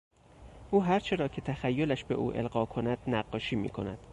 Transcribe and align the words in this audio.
او 0.71 0.83
هرچه 0.83 1.15
را 1.15 1.27
که 1.27 1.41
تخیلش 1.41 2.03
به 2.03 2.15
او 2.15 2.35
القا 2.35 2.65
کند 2.65 2.97
نقاشی 3.07 3.55
میکند. 3.55 3.97